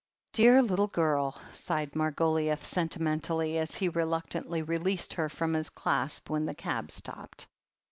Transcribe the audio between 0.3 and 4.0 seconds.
"Dear little girl!" sighed Margoliouth sentimentally, as he